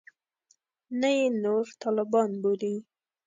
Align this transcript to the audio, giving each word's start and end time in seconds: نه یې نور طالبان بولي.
نه 0.99 1.09
یې 1.17 1.25
نور 1.43 1.65
طالبان 1.81 2.29
بولي. 2.41 2.75